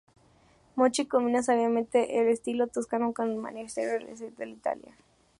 Mochi 0.77 1.05
combina 1.05 1.43
sabiamente 1.43 2.19
el 2.19 2.29
estilo 2.29 2.65
toscano 2.65 3.13
con 3.13 3.29
el 3.29 3.35
manierismo 3.37 3.83
realista 3.83 4.19
del 4.25 4.29
norte 4.31 4.45
de 4.45 4.49
Italia. 4.49 4.95